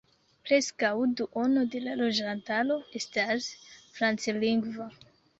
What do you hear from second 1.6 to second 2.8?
de la loĝantaro